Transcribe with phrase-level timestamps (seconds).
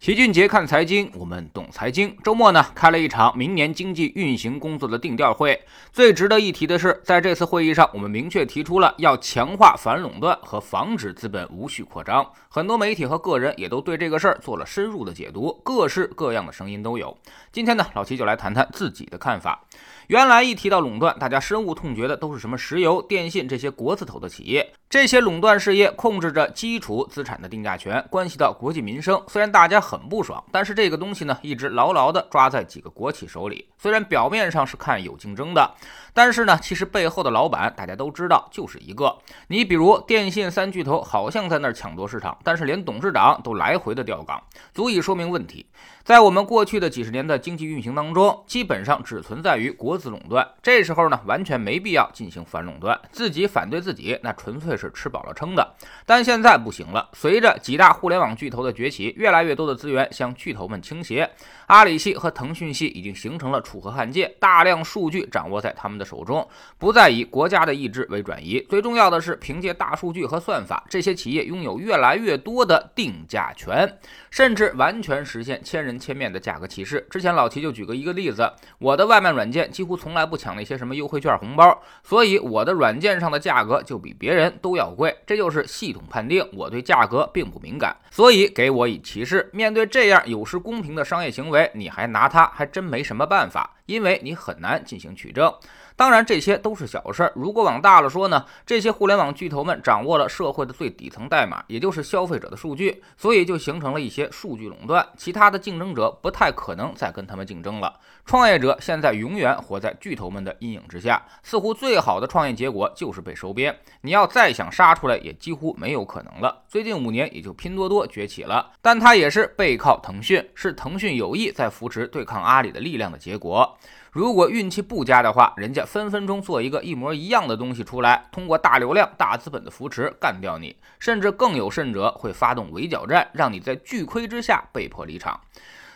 [0.00, 2.16] 齐俊杰看财经，我们懂财经。
[2.24, 5.62] 周末呢，开了一场明年经济运行工作的定调会。
[5.92, 12.26] 最值得一提的是，在这次会议上，我们明确提出了要强化反垄断和防止资本无序扩张。
[12.48, 17.14] 很多媒体和个人也都对这个事儿做了深入的解读，各式各样的声音都有。
[17.52, 19.66] 今天呢，老齐就来谈谈自己的看法。
[20.10, 24.72] 原来一提到垄断，大家深恶痛绝的都是什么石油、电信这些国字头的企业。
[24.88, 29.22] 这些垄断事业控制着基础资产的定价权，关系到国计民生。
[29.28, 33.68] 虽然大家很不爽，但是这个东西呢，一直牢牢地抓在几个国企手里。
[33.78, 35.76] 虽然表面上是看有竞争的，
[36.12, 39.16] 但是呢，其实背后的老板大家都知道就是一个。
[39.46, 44.42] 你比如电信三巨头，好像在那儿抢夺市场，但是连董事长都来回的调岗，
[44.74, 45.64] 足以说明问题。
[46.02, 50.44] 在我们过去的几十年的经济运行当中，基本上只存在于国资垄断。
[50.62, 55.74] 这时候呢，完全没必要进行反垄断，自己反对自己，那纯粹是吃饱了撑的。
[56.04, 61.30] 但现在不行了，随着几大互联网巨头的崛起，越来越多的资源向巨头们倾斜，
[61.66, 68.58] 阿里系和腾讯系已经形成了楚河汉界，大量数据掌握在他们的手中，不再以国家的意志为转移。
[68.68, 73.96] 最重要的是，凭借大数据和算法，这些企业拥有越来越多的定价权，
[74.30, 76.00] 甚至完全实现千人。
[76.00, 77.06] 千面的价格歧视。
[77.10, 85.16] 之前老齐就举过一个例子，我的外卖软件几乎从来不抢那些什么优惠券、红包，所以我的软件上的价格就比别人都要贵。
[85.26, 89.48] 这就是系统判定我对价格并不敏感，所以给我以歧视。
[89.52, 95.52] 面对这样有失公平的商业行为，你还拿它，还真没什么办法，因为你很难进行取证。
[95.96, 97.32] 当然，这些都是小事儿。
[97.34, 105.06] 如果往大了说呢，这些互联网巨头们掌握了社会的最底层代码，也就是消费者的数据，所以就形成了一些数据垄断。
[105.18, 107.98] 其他的竞争者不太可能再跟他们竞争了。
[108.24, 113.76] 创业者现在永远活在巨头们的阴影之下，似乎最好的创业结果就是被收编。
[114.00, 116.62] 你要再想杀出来，也几乎没有可能了。
[116.66, 123.76] 最近五年，也就拼多多崛起了，但它也是背靠腾讯，是腾讯有意在扶持对抗阿里的力量的结果。
[124.12, 135.40] 如果运气不佳的话，人家分分钟做一个一模一样的东西出来，通过大流量、大资本的扶持干掉你，甚至更有甚者会发动围剿战，让你在巨亏之下被迫离场。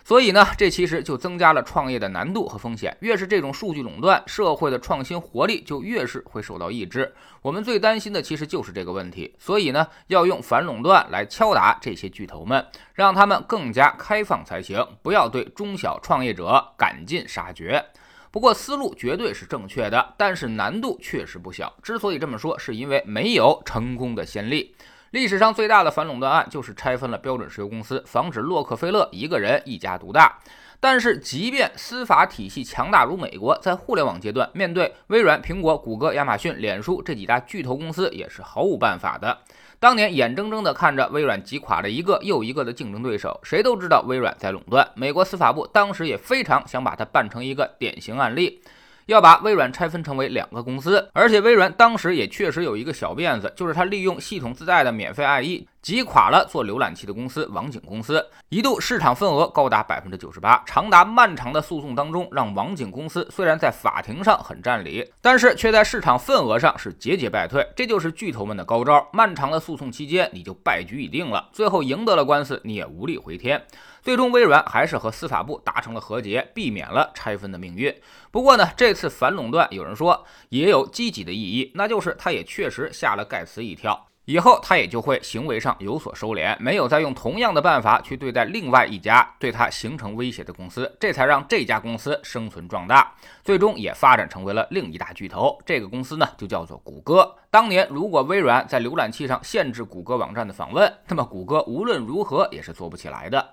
[0.04, 2.94] 所以呢，这其实就增加了创业的难度和风险。
[3.00, 7.10] 越是这种数据垄断，社会的创新活力就越是会受到抑制。
[7.41, 9.34] 我们最担心的其实就是这个问题。
[9.38, 17.82] 所以呢，要用反垄断来敲打这些巨头们，让他们更加开放才行，不要对中小创业者赶尽杀绝。
[18.31, 21.72] 不过思路绝对是正确的，但是难度确实不小。
[21.82, 24.75] 之所以这么说，是因为没有成功的先例。
[25.14, 30.41] 历史上最大的反垄断案就是拆分了标准石油公司，防止洛克菲勒一个人一家独大。
[30.80, 39.38] 但是，即便司法体系强大如美国，在互联网阶段，面对微软、苹果、谷歌、亚马逊、脸书这几大巨头公司，也是毫无办法的。
[39.78, 44.84] 当年眼睁睁地看着微软击垮了一个又一个的竞争对手，谁都知道微软在垄断。
[44.96, 48.60] 美国司法部当时也非常想把它办成一个典型案例。
[49.06, 60.62] 要把微软拆分成为两个公司，而且微软当时也确实有一个小辫子，就是它利用系统自带的免费 IE 击垮了做浏览器的公司网景公司，一度市场份额高达百分之九十八。
[60.65, 67.62] 长达漫长的诉讼当中，让网景公司虽然在法庭上很占理，但是却在市场份额上是节节败退。
[67.77, 69.06] 这就是巨头们的高招。
[69.12, 73.62] 漫长的诉讼期间，你就败局已定了，最后赢得了官司，你也无力回天。
[74.00, 77.94] 最终，微软还是和司法部达成了和解，避免了拆分的命运。
[78.31, 93.12] 不过呢，这次反垄断，有人说也有积极的意义，那就是他也确实吓了盖茨一跳，以后他也就会行为上有所收敛，没有再用同样的办法去对待另外一家对他形成威胁的公司，这才让这家公司生存壮大，
[93.43, 95.59] 最终也发展成为了另一大巨头。
[95.67, 97.37] 这个公司呢，就叫做谷歌。
[97.51, 103.51] 当年如果微软在浏览器上限制谷歌网站的访问，那么谷歌无论如何也是做不起来的。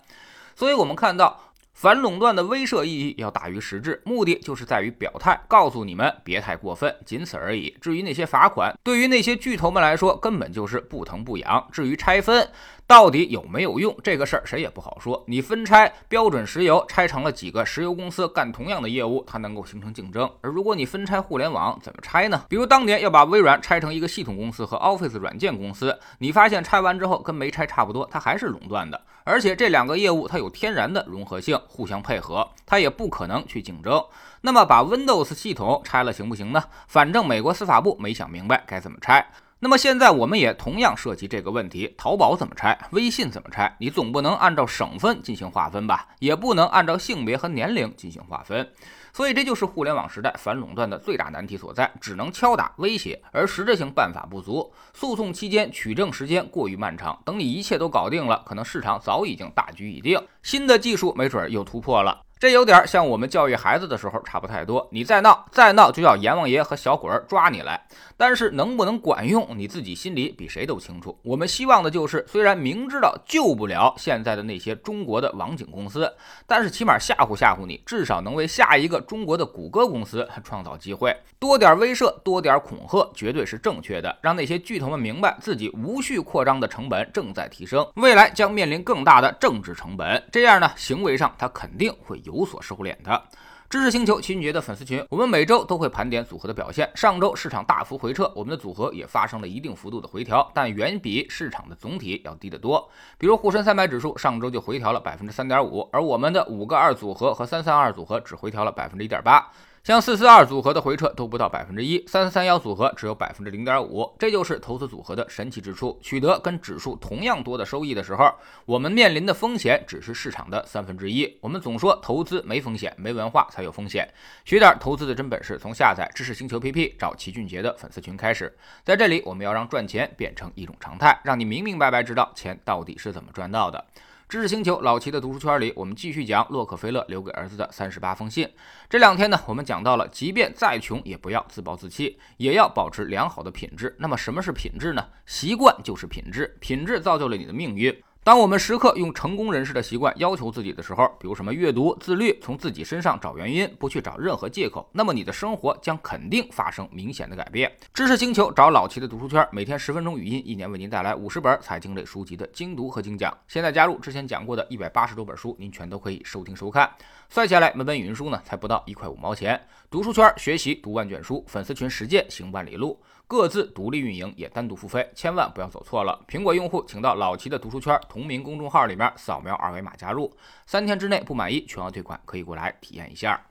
[0.54, 1.40] 所以，我们看到
[1.74, 7.76] 反垄断的威慑意义要大于实质，目的就是在于表态，告诉你们别太过分，仅此而已。
[7.82, 11.68] 至于那些罚款，对于那些巨头们来说，根本就是不疼不痒。
[11.72, 12.48] 至于拆分，
[12.92, 13.96] 到底有没有用？
[14.04, 15.24] 这个事儿谁也不好说。
[15.26, 20.30] 你分拆标准石油，拆成了几个石油公司干同样的业务，它能够形成竞争。
[20.42, 22.44] 而如果你分拆互联网，怎么拆呢？
[22.50, 29.02] 比如当年要把微软拆成一个系统公司和 Office 软件公司，你发现拆完之后跟没拆差不多，它还是垄断的。
[29.24, 34.04] 而且这两个业务它有天然的融合性，互相配合，它也不可能去竞争。
[34.42, 36.62] 那么把 Windows 系统拆了行不行呢？
[36.90, 39.26] 反正美国司法部没想明白该怎么拆。
[39.64, 42.76] 那么现在我们也同样涉及这个问题：淘宝怎么拆？
[42.94, 43.72] 微信怎么拆？
[43.80, 46.08] 你总不能按照省份进行划分吧？
[46.18, 48.68] 也不能按照性别和年龄进行划分。
[49.14, 54.74] 所以这就是互联网时代反垄断的最大难题所在，只能敲打威胁，而实质性办法不足。
[54.96, 62.24] 诉讼期间取证时间过于漫长，等你一切都搞定了，可能市场早已经大局已定，新的技术没准又突破了。
[62.42, 67.80] 这有点像我们教育孩子的时候差不太多，你再闹再闹就要阎王爷和小鬼儿抓你来。
[68.18, 71.16] 但是能不能管用，你自己心里比谁都清楚。
[71.22, 76.12] 我们希望的就是，虽然明知道救不了现在的那些中国的网景公司，
[76.48, 81.16] 但是起码吓唬吓唬你，至少能为下一个中国的谷歌公司 创造机会。
[81.38, 84.18] 多点威慑，多点恐吓，绝对是正确的。
[84.20, 90.24] 让那些巨头们明白自己无序扩张的成本正在提升，未来将面临更大的政治成本。
[90.32, 92.31] 这样呢，行为上他肯定会有。
[92.32, 93.24] 有所收敛的
[93.70, 96.90] 知识星球齐俊杰的粉丝群，我们每周都会盘点组合的表现。
[96.94, 102.90] 上周市场大幅回撤，我们的组合也发生了一定幅度的回调，但远比市场的总体要低得多。
[103.18, 109.50] 比如沪深三百指数上周就回调了百分之三点五，而我们的五个二组合和三三二组合只回调了百分之一点八。
[109.84, 115.98] 像四四二组合的回撤都不到百分之一，三三幺组合只有百分之零点五，这就是投资组合的神奇之处。
[116.04, 118.32] 取得跟指数同样多的收益的时候，
[118.66, 121.36] 我们面临的风险只是市场的三分之一。
[121.42, 124.08] 我们总说投资没风险，没文化才有风险。
[124.46, 128.56] 学点投资的真本事，从下载知识星球 P P 找齐俊杰的粉丝群开始。
[128.84, 133.84] 在这里，我们要让赚钱变成一种常态，让你明明白白知道钱到底是怎么赚到的。
[134.32, 138.50] 知识星球老齐的读书圈里，我们继续讲洛克菲勒留给儿子的三十八封信。
[138.90, 143.94] 这两天呢，我们讲到了，即便再穷，也不要自暴自弃，也要保持良好的品质。
[144.00, 145.06] 那么，什么是品质呢？
[145.26, 147.94] 习惯就是品质，品质造就了你的命运。
[148.24, 157.76] 当我们时刻用成功人士的习惯要求自己的时候，比如什么阅读、自律，从自己身上找原因，不去找任何借口，那么你的生活将肯定发生明显的改变。
[157.96, 163.36] 知识星球找老齐的读书圈，每天十分钟语音，一年为您带来五十本财经类书籍的精读和精讲。
[163.48, 166.88] 现在加入之前讲过的一百八十多本书，您全都可以收听收看。
[167.28, 169.60] 算下来，每本语音书呢，才不到一块五毛钱。
[169.90, 173.02] 读书圈学习读万卷书，粉丝群实践行万里路。
[173.32, 176.20] 各自独立运营，也单独付费，千万不要走错了。
[176.28, 180.30] 苹果用户请到老齐的读书圈同名公众号里面扫描二维码加入，
[180.66, 183.42] 三天之内不满意全额退款，可以过来体验一下。